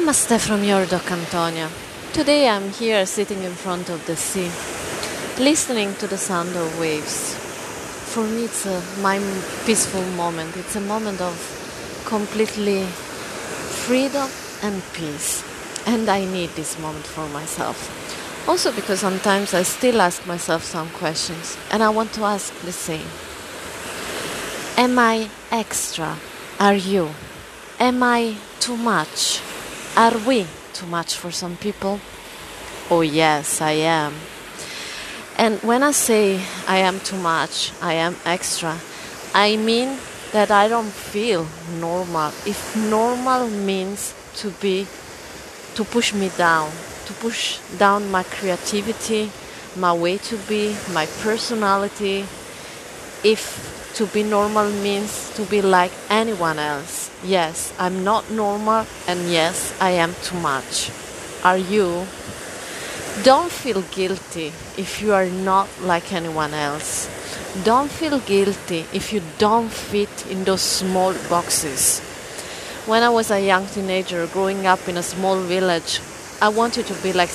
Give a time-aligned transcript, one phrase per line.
[0.00, 1.68] Namaste from your Doc Antonia.
[2.14, 4.50] Today I'm here sitting in front of the sea,
[5.38, 7.34] listening to the sound of waves.
[8.14, 9.18] For me, it's a my
[9.66, 10.56] peaceful moment.
[10.56, 11.36] It's a moment of
[12.06, 12.84] completely
[13.84, 14.30] freedom
[14.62, 15.44] and peace.
[15.86, 17.78] And I need this moment for myself.
[18.48, 22.72] Also, because sometimes I still ask myself some questions, and I want to ask the
[22.72, 23.08] same
[24.78, 26.16] Am I extra?
[26.58, 27.10] Are you?
[27.78, 29.42] Am I too much?
[29.96, 32.00] Are we too much for some people?
[32.90, 34.14] Oh, yes, I am.
[35.36, 38.78] And when I say I am too much, I am extra,
[39.34, 39.98] I mean
[40.32, 41.46] that I don't feel
[41.80, 42.28] normal.
[42.46, 44.86] If normal means to be,
[45.74, 46.70] to push me down,
[47.06, 49.30] to push down my creativity,
[49.76, 52.26] my way to be, my personality,
[53.24, 57.09] if to be normal means to be like anyone else.
[57.22, 60.90] Yes, I'm not normal, and yes, I am too much.
[61.44, 62.06] Are you?
[63.22, 67.10] Don't feel guilty if you are not like anyone else.
[67.62, 72.00] Don't feel guilty if you don't fit in those small boxes.
[72.86, 76.00] When I was a young teenager growing up in a small village,
[76.40, 77.30] I wanted to be like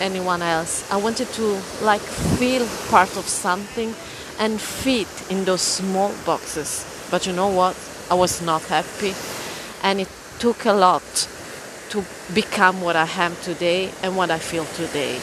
[0.00, 0.90] anyone else.
[0.90, 3.94] I wanted to like feel part of something
[4.40, 6.84] and fit in those small boxes.
[7.12, 7.76] But you know what?
[8.10, 9.14] I was not happy,
[9.82, 10.08] and it
[10.38, 11.28] took a lot
[11.90, 15.16] to become what I am today and what I feel today.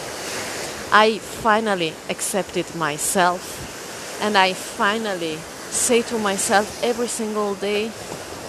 [0.92, 5.38] I finally accepted myself, and I finally
[5.70, 7.92] say to myself every single day,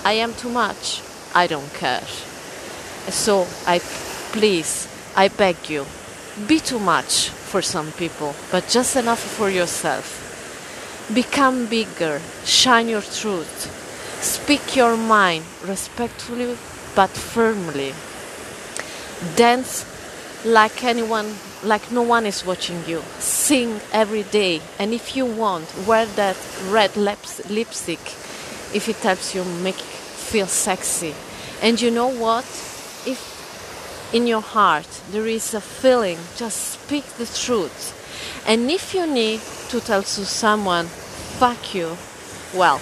[0.05, 1.02] I am too much.
[1.34, 2.06] I don't care.
[3.11, 3.80] So I
[4.33, 4.86] please,
[5.17, 5.84] I beg you,
[6.47, 10.25] be too much for some people, but just enough for yourself.
[11.12, 13.88] Become bigger, shine your truth,
[14.20, 16.56] speak your mind respectfully
[16.94, 17.94] but firmly.
[19.36, 19.84] Dance
[20.44, 23.02] like anyone, like no one is watching you.
[23.19, 26.36] Sing every day, and if you want, wear that
[26.68, 28.01] red lips, lipstick
[28.74, 31.14] if it helps you make feel sexy.
[31.62, 32.45] And you know what?
[33.06, 37.95] If in your heart there is a feeling, just speak the truth.
[38.46, 39.40] And if you need
[39.70, 41.96] to tell to someone, fuck you,
[42.55, 42.80] well,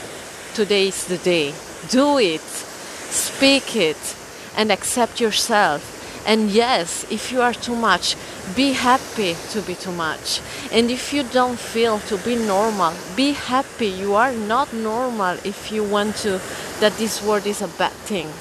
[0.56, 1.52] today is the day.
[1.90, 4.16] Do it, speak it,
[4.56, 5.92] and accept yourself.
[6.26, 8.16] And yes, if you are too much,
[8.56, 10.40] be happy to be too much.
[10.72, 13.88] And if you don't feel to be normal, be happy.
[13.88, 16.40] You are not normal if you want to,
[16.80, 18.32] that this world is a bad thing.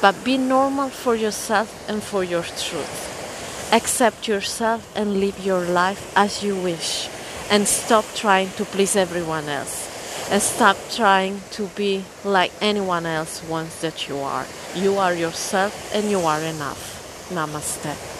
[0.00, 3.72] But be normal for yourself and for your truth.
[3.72, 7.08] Accept yourself and live your life as you wish.
[7.50, 9.97] And stop trying to please everyone else.
[10.30, 14.46] And stop trying to be like anyone else wants that you are.
[14.74, 17.28] You are yourself and you are enough.
[17.30, 18.17] Namaste.